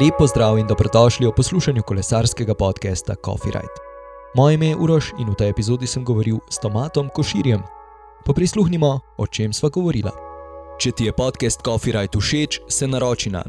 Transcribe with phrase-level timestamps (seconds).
[0.00, 3.78] Lepo zdrav in dobrodošli v poslušanju kolesarskega podcasta Coffee Ride.
[4.34, 7.62] Moje ime je Uroš in v tej epizodi sem govoril s Tomatom Koširjem.
[8.24, 10.12] Poprisluhnimo, o čem sva govorila.
[10.78, 13.42] Če ti je podcast Coffee Ride všeč, se naroči na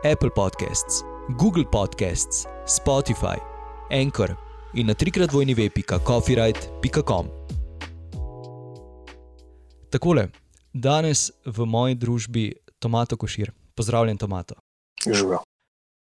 [0.00, 1.04] Apple Podcasts,
[1.36, 3.36] Google Podcasts, Spotify,
[3.92, 4.32] Anchor
[4.74, 7.26] in na trikrat vojni web.coffeeride.com.
[9.92, 10.28] Takole,
[10.72, 13.52] danes v moji družbi Tomato Košir.
[13.76, 14.54] Pozdravljen, Tomato.
[15.04, 15.45] Živijo.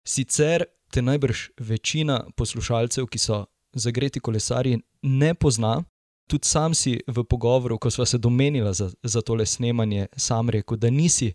[0.06, 5.82] Sicer te najbrž večina poslušalcev, ki so zagreti kolesarji, ne pozna.
[6.30, 10.76] Tudi sam si v pogovoru, ko smo se domenili za, za tole snemanje, sam rekel,
[10.76, 11.32] da nisi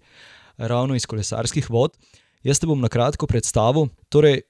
[0.58, 1.98] ravno iz kolesarskih vod.
[2.44, 3.88] Jaz te bom na kratko predstavil.
[4.10, 4.42] Torej,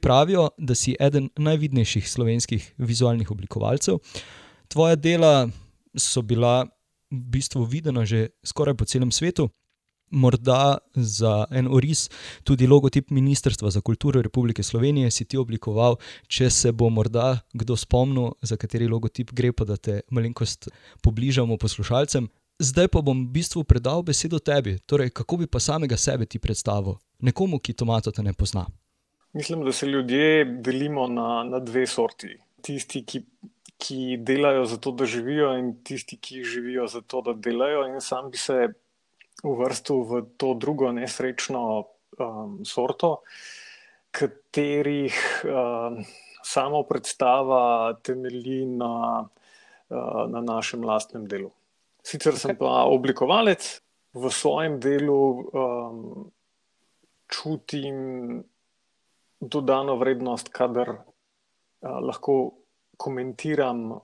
[0.00, 3.98] pravijo, da si eden najvidnejših slovenskih vizualnih oblikovalcev.
[4.68, 5.48] Tvoja dela
[5.96, 6.66] so bila
[7.10, 9.48] v bistvu videna že skoraj po celem svetu
[10.10, 12.08] morda za en oris
[12.44, 17.76] tudi logotip Ministrstva za kulturo Republike Slovenije si ti oblikoval, če se bo morda kdo
[17.76, 20.68] spomnil, za kateri logotip gre, pa da te malenkost
[21.02, 22.28] pobližamo poslušalcem.
[22.58, 26.40] Zdaj pa bom v bistvu predal besedo tebi, torej kako bi pa samega sebe ti
[26.42, 28.66] predstavil, nekomu, ki tomato te ne pozna.
[29.32, 32.34] Mislim, da se ljudje delimo na, na dve sorti.
[32.62, 33.22] Tisti, ki,
[33.78, 37.86] ki delajo za to, da živijo, in tisti, ki živijo za to, da delajo.
[37.86, 38.72] In sam bi se
[39.42, 41.62] uvrstil v to drugo nesrečno
[42.18, 43.22] um, sorto,
[44.10, 45.14] katerih
[45.44, 46.02] um,
[46.42, 49.28] samo predstava temelji na,
[49.90, 51.52] uh, na našem lastnem delu.
[52.02, 53.82] Sicer sem pa oblikovalec,
[54.16, 56.32] v svojem delu um,
[57.28, 58.40] čutim
[59.38, 62.58] dodano vrednost, kadar uh, lahko
[62.98, 64.00] komentiram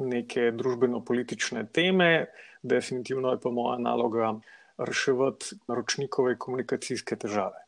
[0.00, 2.30] neke družbeno-politične teme.
[2.62, 4.34] Definitivno je pa moja naloga
[4.78, 7.64] reševati naročnikove komunikacijske težave.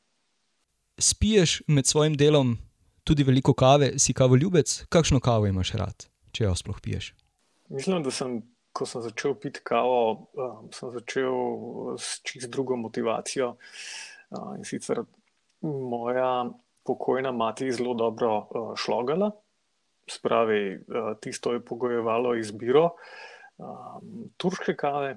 [0.98, 2.56] Spiješ med svojim delom
[3.04, 7.12] tudi veliko kave, si kavo ljubec, kakšno kavo imaš rad, če jo sploh piješ?
[7.68, 8.38] Mislim, da sem,
[8.72, 13.56] ko sem začel piti kavo, um, sem začel s čist drugo motivacijo.
[14.30, 15.02] Uh, in sicer
[15.62, 16.46] moja
[16.84, 19.30] pokojna mati zelo dobro uh, šlogala,
[20.10, 22.90] spravi, uh, tisto je pogojevalo izbiro
[23.58, 25.16] um, turške kave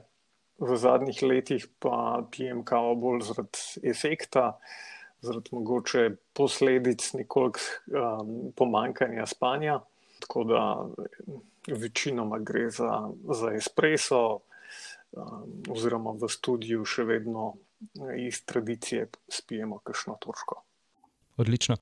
[0.59, 4.57] v zadnjih letih pa pijem kavo bolj zaradi efekta,
[5.21, 7.59] zaradi mogoče posledic nekoliko
[7.93, 9.79] um, pomankanja spanja.
[10.19, 10.61] Tako da
[11.67, 14.39] večinoma gre za, za espreso,
[15.11, 17.53] um, oziroma v studiu še vedno
[18.17, 20.63] iz tradicije spijemo kakšno turško.
[21.37, 21.77] Odlično.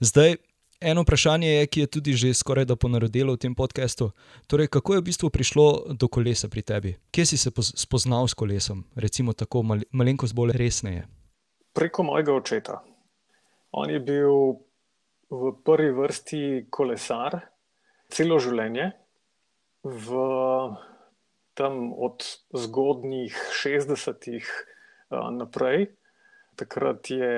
[0.00, 0.36] Zdaj,
[0.80, 4.12] Eno vprašanje je, ki je tudi že skoraj da ponarodilo v tem podkastu.
[4.46, 6.94] Torej, kako je v bistvu prišlo do kolesa pri tebi?
[7.10, 11.02] Kje si se spoznal s kolesom, recimo tako mal malenkost bolj resneje?
[11.74, 12.78] Preko mojega očeta.
[13.74, 14.62] On je bil
[15.30, 17.40] v prvi vrsti kolesar
[18.14, 18.92] celo življenje,
[19.82, 20.22] v,
[21.58, 22.22] tam od
[22.54, 24.46] zgodnjih 60-ih
[25.10, 25.90] naprej.
[26.54, 27.34] Takrat je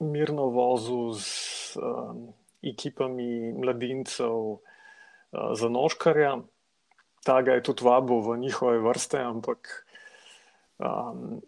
[0.00, 2.28] mirno vozil z um,
[2.62, 4.58] ekipami mladincev uh,
[5.54, 6.38] za noškarja.
[7.24, 9.86] Ta ga je tudi vabil v njihove vrste, ampak
[10.78, 11.40] um,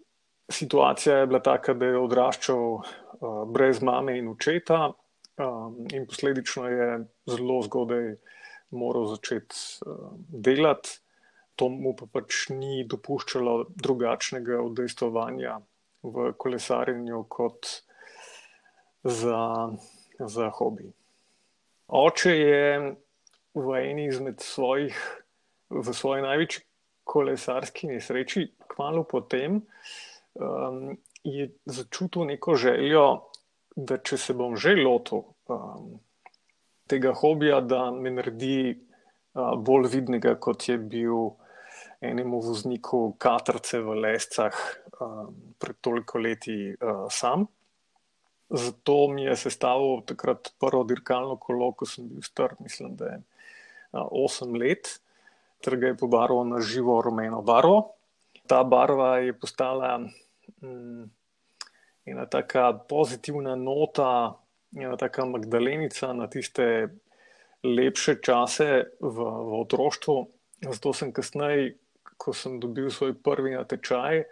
[0.51, 2.83] situacija je bila taka, da je odraščal uh,
[3.47, 4.91] brez mame in očeta,
[5.39, 6.89] um, in posledično je
[7.31, 8.17] zelo zgodaj
[8.71, 10.99] moral začeti uh, delati.
[11.61, 15.59] To mu pa pač ni dopuščalo drugačnega udejstvovanja
[16.03, 17.69] v kolesarjenju kot
[19.05, 19.71] za,
[20.19, 20.93] za hobi.
[21.89, 22.97] Oče je
[23.55, 24.97] v eni izmed svojih,
[25.71, 26.63] v svoji največji
[27.05, 29.63] kolesarski nesreči, kmalo potem,
[30.35, 33.07] um, je začutil neko željo,
[33.77, 35.99] da če se bom že lotil um,
[36.91, 41.33] tega hobija, da me naredi uh, bolj vidnega, kot je bil
[42.01, 44.57] enemu vozniku Katrce v Lescah
[45.01, 47.47] um, pred toliko leti uh, sam.
[48.51, 53.21] Zato mi je sestavil takrat prvo dirkalno kolo, ko sem bil star, mislim, da je
[53.93, 54.91] 8 let,
[55.63, 57.93] ter ga je pobarval na živo rumeno barvo.
[58.51, 59.99] Ta barva je postala
[60.63, 61.05] mm,
[62.07, 64.35] ena taka pozitivna nota,
[64.77, 66.89] ena taka Magdalenica na tiste
[67.63, 70.17] lepše čase v, v otroštvu.
[70.67, 71.77] Zato sem kasneje,
[72.19, 74.25] ko sem dobil svoj prvi natečaj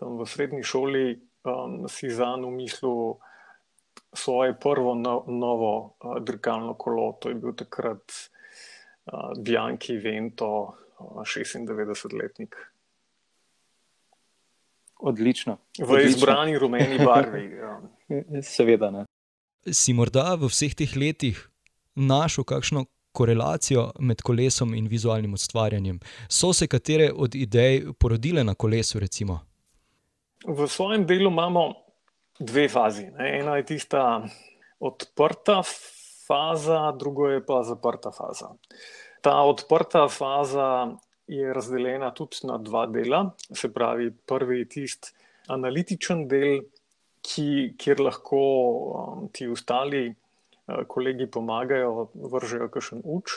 [0.00, 3.20] tam v srednji šoli, um, si za nami mislil
[4.12, 8.02] svoje prvo no, novo uh, dirkalno kolo, to je bil takrat
[9.06, 12.56] uh, Bianchi Vento, uh, 96-letnik.
[15.00, 15.58] Odlično.
[15.78, 16.08] V Odlično.
[16.08, 17.50] izbrani rumeni barvi.
[17.60, 17.80] Ja.
[18.42, 18.90] Seveda.
[18.90, 19.04] Ne.
[19.70, 21.38] Si morda v vseh teh letih
[21.94, 26.00] našel kakšno korelacijo med kolesom in vizualnim ustvarjanjem?
[26.28, 28.98] So se katere od idej porodile na kolesu?
[28.98, 29.38] Recimo?
[30.46, 31.74] V svojem delu imamo
[32.40, 33.06] dve fazi.
[33.18, 34.22] Ena je tista
[34.80, 35.62] odprta
[36.26, 38.54] faza, druga je pa zaprta faza.
[39.20, 40.96] Ta odprta faza
[41.26, 43.30] je razdeljena tudi na dva dela.
[43.52, 45.12] Se pravi, prvi je tisti
[45.50, 46.62] analitičen del,
[47.20, 53.36] ki, kjer lahko um, ti ostali uh, kolegi pomagajo, vržejo kakšen uč.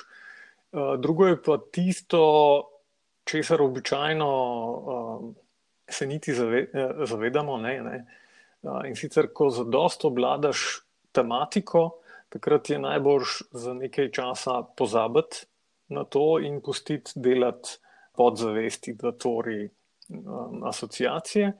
[0.71, 2.21] Uh, drugo je pa tisto,
[3.27, 5.25] česar običajno uh,
[5.89, 7.57] se niti uh, zavedamo.
[7.57, 8.05] Ne, ne.
[8.63, 11.99] In sicer, ko zadosto obladaš tematiko,
[12.31, 15.45] takrat je najbolj za nekaj časa pozabiti
[15.93, 17.77] na to in pustiti delati
[18.15, 19.65] podzavesti, da tvori
[20.09, 21.51] um, asociacije.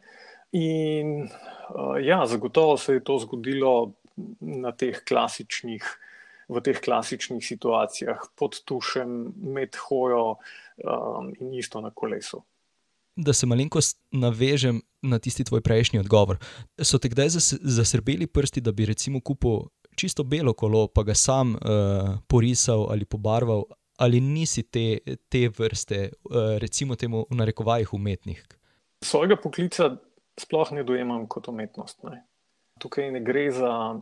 [0.52, 3.92] In uh, ja, zagotovo se je to zgodilo
[4.40, 5.84] na teh klasičnih,
[6.50, 12.44] v teh klasičnih situacijah, pod tušem, med hojo um, in isto na kolesu.
[13.16, 16.38] Da se malenkost navežem na tisti tvoj prejšnji odgovor.
[16.82, 17.30] So te kdaj
[17.62, 21.60] zasrbeli prsti, da bi recimo kupil čisto belo kolo, pa ga sam uh,
[22.28, 23.64] porisal ali pobarval,
[23.98, 24.98] ali nisi te,
[25.30, 28.58] te vrste, eh, recimo, temu v narekovajih umetnik?
[29.06, 29.92] Svojega poklica
[30.40, 32.02] sploh ne dojemam kot umetnost.
[32.04, 32.24] Ne.
[32.82, 34.00] Tukaj ne gre za,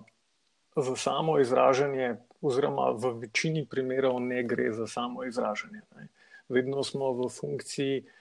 [0.76, 5.84] za samo izražanje, oziroma v večini primerov ne gre za samo izražanje.
[5.96, 6.08] Ne.
[6.50, 8.21] Vedno smo v funkciji uh,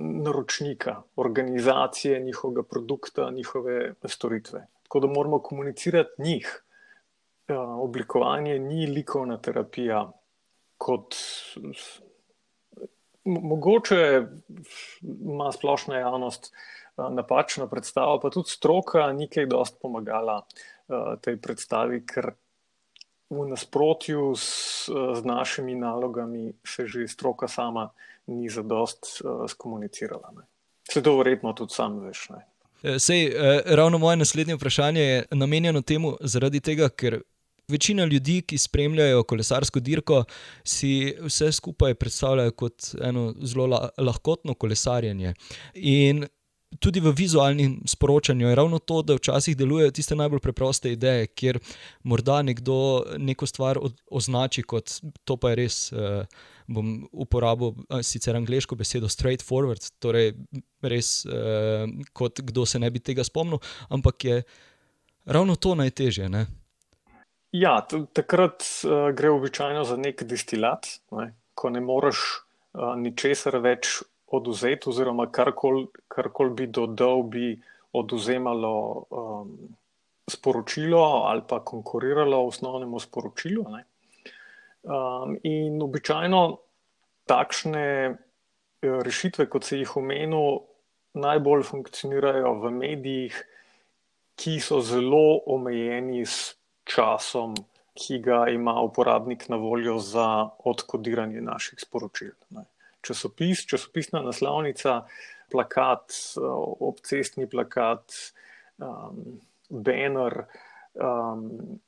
[0.00, 4.66] naročnika, organizacije njihovega produkta, njihove storitve.
[4.82, 6.62] Tako da moramo komunicirati njih.
[7.48, 10.12] Uh, oblikovanje ni likovna terapija,
[10.78, 11.14] kot
[13.24, 14.26] mogoče
[15.20, 16.52] ima splošna javnost
[16.96, 20.40] napačno predstavo, pa tudi stroka ni kaj dosti pomagala
[21.20, 22.32] tej predstavi, ker
[23.30, 27.90] v nasprotju s, z našimi nalogami se že stroka sama
[28.26, 29.06] ni za dost
[29.48, 30.32] skomunicirala.
[30.36, 30.42] Ne.
[30.92, 32.28] Se to verjetno tudi sam veš.
[32.30, 32.98] Ne.
[32.98, 33.32] Sej,
[33.66, 37.20] ravno moje naslednje vprašanje je namenjeno temu, zaradi tega, ker
[37.68, 40.20] Večina ljudi, ki spremljajo kolesarsko dirko,
[40.64, 45.32] si vse skupaj predstavljajo kot eno zelo la lahkotno kolesarjenje.
[45.74, 46.26] In
[46.78, 51.58] tudi v vizualnem sporočanju je ravno to, da včasih delujejo tiste najbolj preproste ideje, kjer
[52.02, 53.80] morda nekdo neko stvar
[54.10, 55.80] označi kot to, pa je res.
[55.92, 56.22] Uh,
[56.66, 60.34] bom uporabil uh, sicer angliško besedo straightforward, torej
[60.82, 64.42] res uh, kot kdo se ne bi tega spomnil, ampak je
[65.26, 66.28] ravno to najtežje.
[66.28, 66.46] Ne?
[67.52, 67.78] Ja,
[68.12, 71.32] takrat uh, gre običajno za nek destilat, ne?
[71.54, 72.22] ko ne moreš
[72.74, 77.54] uh, ničesar več oduzeti, oziroma karkoli kar bi dodal, bi
[77.96, 79.52] oduzemalo um,
[80.28, 83.64] sporočilo ali pa konkuriralo osnovnemu sporočilu.
[84.86, 86.40] Um, in običajno
[87.26, 88.14] takšne
[88.82, 90.60] rešitve, kot se jih omenil,
[91.18, 93.38] najbolj funkcionirajo v medijih,
[94.36, 96.54] ki so zelo omejeni s
[96.86, 97.56] časom,
[97.96, 102.34] ki ga ima uporabnik na voljo za odkodiranje naših sporočil.
[103.00, 105.06] Časopis, časopisna naslovnica,
[105.50, 106.12] plakat,
[106.80, 108.12] obcestni plakat,
[108.78, 109.40] um,
[109.70, 110.44] banner,
[110.94, 111.80] um,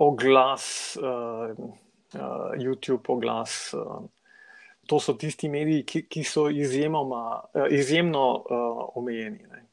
[0.00, 1.52] oglas, uh,
[2.14, 3.74] uh, YouTube oglas.
[3.74, 4.02] Uh,
[4.86, 9.44] to so tisti mediji, ki, ki so izjemoma, uh, izjemno uh, omejeni.
[9.50, 9.64] Ne.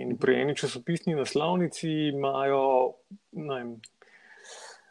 [0.00, 2.62] In pri eni časopisni naslovnici imajo
[3.36, 3.74] vem,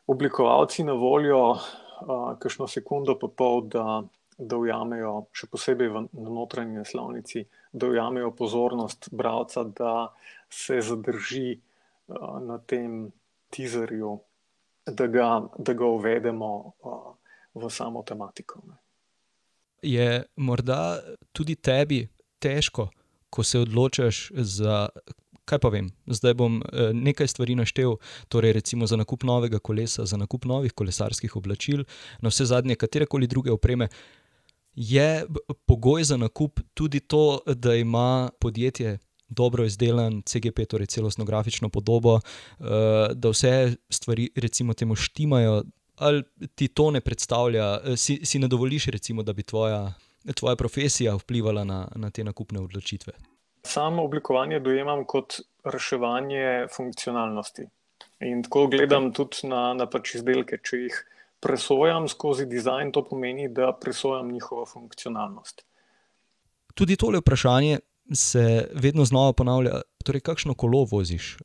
[0.07, 4.03] oblikovalci na voljo uh, kakšno sekundo, pa pol, da,
[4.37, 10.11] da ujamejo, še posebej v, na notranji naslovnici, da ujamejo pozornost bralca, da
[10.53, 13.07] se zadrži uh, na tem
[13.51, 14.19] teaserju,
[14.85, 17.13] da ga, da ga uvedemo uh,
[17.53, 18.61] v samo tematiko.
[18.67, 18.75] Ne.
[19.81, 21.01] Je morda
[21.33, 22.07] tudi tebi
[22.39, 22.89] težko?
[23.31, 24.89] ko se odločiš za.
[25.45, 27.95] Kaj pa vem, zdaj bom eh, nekaj stvari naštel,
[28.29, 31.83] torej recimo za nakup novega kolesa, za nakup novih kolesarskih oblačil,
[32.21, 33.89] na vse zadnje, katere koli druge opreme.
[34.75, 35.25] Je
[35.65, 38.99] pogoj za nakup tudi to, da ima podjetje
[39.31, 42.63] dobro izdelan CGP, torej celostno grafično podobo, eh,
[43.13, 45.63] da vse stvari, recimo, temu štimajo,
[45.97, 46.23] ali
[46.55, 49.93] ti to ne predstavlja, eh, si, si ne dovoliš, recimo, da bi tvoja
[50.35, 53.13] tvoja profesija vplivala na, na te nakupne odločitve?
[53.63, 57.65] Samo oblikovanje dojemam kot reševanje funkcionalnosti.
[58.19, 60.57] In tako gledam tudi na, na pač izdelke.
[60.63, 60.97] Če jih
[61.41, 65.65] presojam skozi dizajn, to pomeni, da presojam njihovo funkcionalnost.
[66.73, 67.79] Tudi tole vprašanje
[68.13, 69.81] se vedno znova ponavlja.
[70.03, 71.37] Torej, kakšno kolo voziš?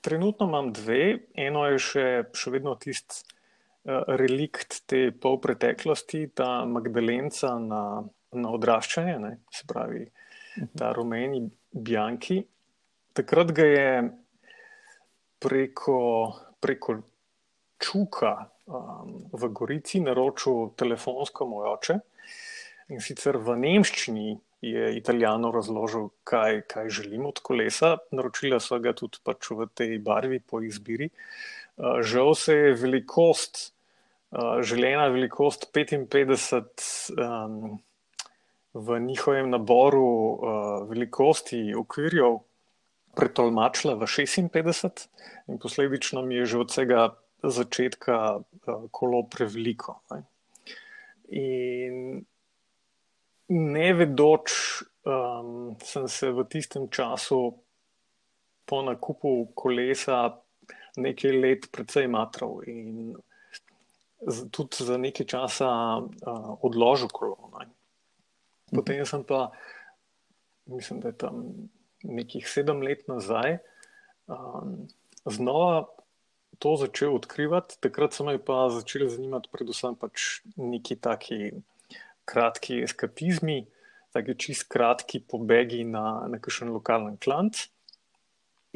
[0.00, 7.54] Trenutno imam dve, eno je še, še vedno tisti uh, relikt te polpreteklosti, ta Magdalenca
[7.60, 7.82] na,
[8.32, 9.34] na odraščanje, ne?
[9.52, 10.06] se pravi,
[10.78, 12.40] ta rumeni Bjanki.
[13.16, 13.90] Takrat ga je
[15.40, 15.98] preko,
[16.60, 17.00] preko
[17.80, 18.34] Čuka
[18.68, 21.96] um, v Gorici naročil telefonsko moj oče
[22.92, 27.96] in sicer v Nemščini je Italijano razložil, kaj, kaj želimo od kolesa.
[28.12, 31.08] Naročila so ga tudi pač v tej barvi, po izbiri.
[31.76, 33.72] Uh, žal se je velikost,
[34.30, 37.80] uh, željena velikost 55 um,
[38.74, 42.38] v njihovem naboru uh, velikosti okvirjev
[43.16, 45.08] pretolmačila v 56,
[45.48, 47.08] in posledično mi je že od vsega
[47.42, 50.02] začetka uh, kolo preveliko.
[50.12, 50.22] Ne.
[51.30, 52.24] In
[53.50, 54.52] ne vedoč,
[55.02, 57.58] um, sem se v tistem času
[58.64, 60.38] po nakupu kolesa
[60.96, 63.14] nekaj let precej matral in
[64.54, 67.50] tudi za nekaj časa uh, odložil kolo.
[67.58, 67.66] Ne.
[68.70, 69.50] Potem sem pa,
[70.70, 71.44] mislim, da je tam
[72.06, 73.58] nekih sedem let nazaj,
[74.30, 74.86] um,
[75.26, 75.88] znova
[76.60, 77.80] to začel odkrivati.
[77.80, 81.50] Takrat so me pa začeli zanimati predvsem pač neki taki
[82.30, 83.64] kratki eskapizmi,
[84.14, 87.66] tako čist kratki pobegi na nekakšen lokalen klanc.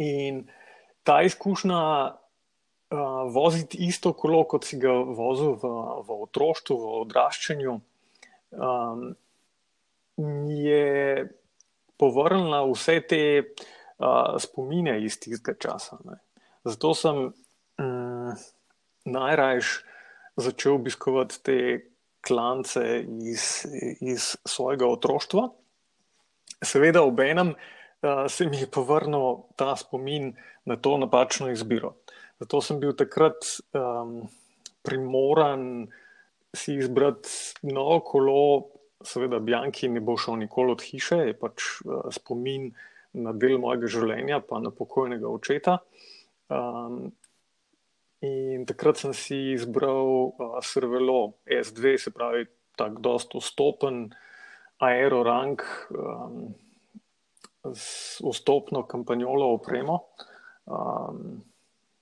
[0.03, 0.45] In
[1.07, 1.81] ta izkušnja
[2.11, 5.71] uh, voziti isto kolo, kot si ga vozil v,
[6.07, 7.79] v otroštvu, v odraščanju,
[8.59, 9.07] um,
[10.51, 11.27] je
[11.99, 15.99] povrnila vse te uh, spomine iz tistega časa.
[16.07, 16.19] Ne.
[16.67, 18.31] Zato sem um,
[19.05, 19.75] najrajš
[20.37, 21.59] začel obiskovati te
[22.27, 23.67] klance iz,
[24.01, 25.49] iz svojega otroštva.
[26.65, 30.33] Seveda, ob enem uh, se mi je povrnil ta spomin
[30.65, 31.95] na to napačno izbiro.
[32.41, 34.25] Zato sem bil takrat um,
[34.83, 35.87] primoran
[36.55, 37.29] si izbrati
[37.63, 38.41] novo kolo,
[39.05, 42.71] seveda, Bjanki ne bo šel nikoli od hiše, je pač uh, spomin
[43.15, 45.79] na del mojega življenja, pa na pokojnega očeta.
[46.51, 47.13] Um,
[48.25, 52.47] In takrat sem si izbral uh, Servelo S2, se pravi,
[52.79, 54.09] tako dosto stopen
[54.83, 56.55] aerorang um,
[57.75, 60.01] z vstopno kampanjolo opremo.
[60.65, 61.45] Um,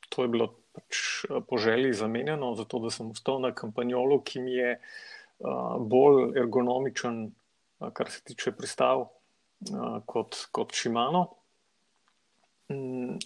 [0.09, 4.55] to je bilo pač po želji zamenjeno, zato da sem vstal na kampanjolo, ki mi
[4.57, 11.27] je uh, bolj ergonomičen, uh, kar se tiče pristav, uh, kot, kot Shimano.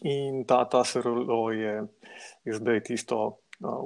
[0.03, 1.87] In ta, ta servo je,
[2.45, 3.35] je zdaj tisto uh,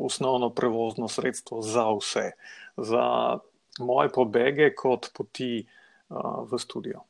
[0.06, 2.30] osnovno prevozno sredstvo za vse,
[2.76, 3.04] za
[3.78, 5.66] moje pobege, kot poti
[6.08, 7.04] uh, v studio.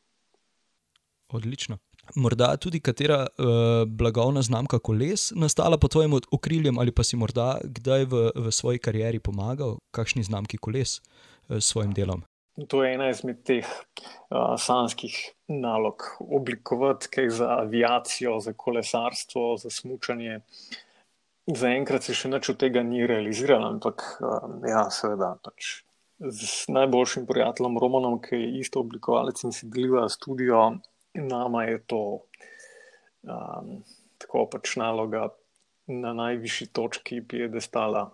[1.32, 1.78] Odlično.
[2.16, 3.46] Morda tudi katera uh,
[3.86, 8.78] blagovna znamka koles nastala pod tvojim okriljem, ali pa si morda kdaj v, v svoji
[8.78, 12.24] karieri pomagal, kakšni znamki koles uh, s svojim delom?
[12.68, 15.16] To je ena izmed teh uh, sanskih
[15.48, 20.40] nalog, oblikovati kaj za aviacijo, za kolesarstvo, za smutanje.
[21.46, 25.32] Zaenkrat se še nič od tega ni realiziralo, ampak uh, ja, seveda.
[25.42, 25.80] Pač
[26.20, 30.66] z najboljšim prijateljem Romanom, ki je isto oblikovalec in si deliva studio,
[31.14, 32.02] nama je to
[33.22, 33.80] um,
[34.20, 35.30] tako pač naloga
[35.86, 38.10] na najvišji točki, ki je destala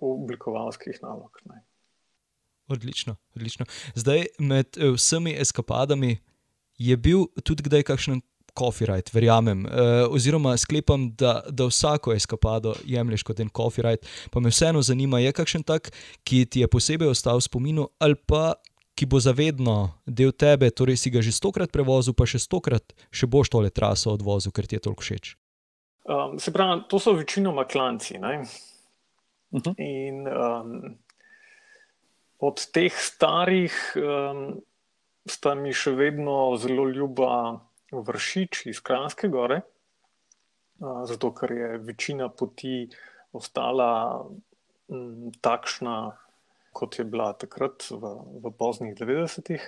[0.00, 1.40] oblikovalskih nalog.
[1.48, 1.62] Ne.
[2.68, 3.66] Odlično, odlično.
[3.94, 6.18] Zdaj, med eh, vsemi eskapadami
[6.78, 8.20] je bil tudi kdaj kakšen
[8.56, 9.66] copyright, verjamem.
[9.66, 9.70] E,
[10.08, 14.06] oziroma, sklepam, da, da vsako eskapado jemliš kot en copyright.
[14.32, 15.90] Pa me vseeno zanima, je kakšen tak,
[16.24, 18.54] ki ti je posebej ostal v spominu, ali pa
[18.96, 23.28] ki bo zavedno del tebe, torej si ga že stokrat prevozil, pa še stokrat še
[23.28, 25.36] boš tole traso odvozil, ker ti je toliko všeč.
[26.06, 28.16] Um, se pravi, to so večinoma klanci.
[28.16, 28.24] Uh
[29.52, 29.60] mhm.
[29.60, 29.74] -huh.
[29.76, 30.96] In um,
[32.38, 34.60] od teh starih um,
[35.26, 37.60] sta mi še vedno zelo ljuba
[37.92, 42.84] vršič iz Kranske gore, uh, zato ker je večina poti
[43.36, 45.96] ostala um, takšna,
[46.76, 48.12] kot je bila takrat v,
[48.44, 49.64] v poznih 90-ih.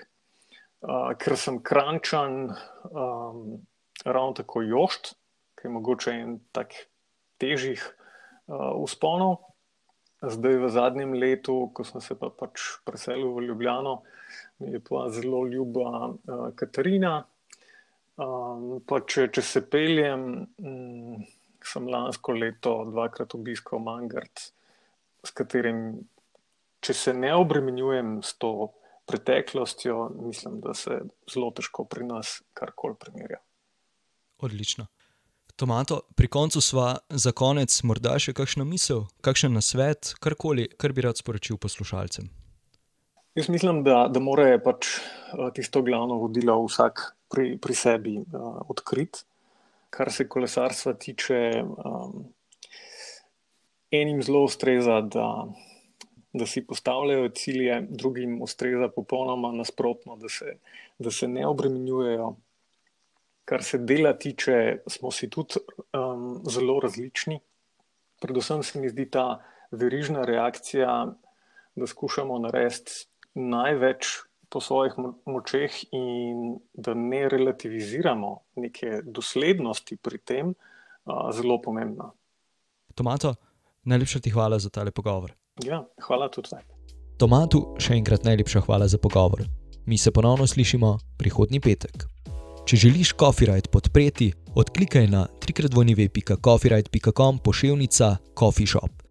[0.79, 2.53] Uh, ker sem krančan,
[2.93, 3.59] um,
[4.05, 5.17] ravno tako jošt,
[5.59, 6.77] ki je mogoče en tak
[7.43, 9.48] težjih uh, usponov.
[10.19, 14.01] Zdaj, v zadnjem letu, ko sem se pa pač preselil v Ljubljano,
[14.59, 17.21] mi je pa zelo ljuba uh, Katarina.
[18.19, 20.25] Um, če, če se peljem,
[20.59, 21.23] um,
[21.63, 24.43] sem lansko leto dvakrat obiskal Mangard,
[25.23, 26.01] s katerim,
[26.83, 28.73] če se ne obremenjujem s to
[29.07, 30.99] preteklostjo, mislim, da se
[31.31, 33.39] zelo težko pri nas karkoli primerja.
[34.43, 34.91] Odlično.
[35.59, 41.03] Tomato, pri koncu sva za konec morda še kakšna misel, kakšen nasvet, karkoli, kar bi
[41.03, 42.29] rad sporočil poslušalcem.
[43.35, 48.63] Jaz mislim, da, da mora pač eh, tisto glavno vodilo vsak pri, pri sebi uh,
[48.71, 49.25] odkrit.
[49.91, 52.29] Kar se kolesarstva tiče, um,
[53.91, 55.29] enim zelo ustreza, da,
[56.39, 60.61] da si postavljajo cilje, drugim ustreza popolnoma nasprotno, da se,
[61.03, 62.37] da se ne obremenjujejo
[63.49, 65.63] kar se dela tiče, smo si tudi
[65.97, 67.41] um, zelo različni.
[68.21, 69.41] Predvsem se mi zdi ta
[69.71, 71.15] verižna reakcija,
[71.77, 74.07] da skušamo narediti največ
[74.49, 74.95] po svojih
[75.27, 82.11] močeh in da ne relativiziramo neke doslednosti pri tem, uh, zelo pomembna.
[82.95, 83.35] Tomato,
[83.85, 85.33] najlepša ti hvala za tale pogovor.
[85.65, 86.65] Ja, hvala tudi vam.
[87.19, 89.47] Tomatu še enkrat najlepša hvala za pogovor.
[89.87, 92.05] Mi se ponovno slišimo prihodnji petek.
[92.69, 99.08] Če želiš Copyright podpreti, odklikaj na www.copyright.com pošiljka Coffee Shop.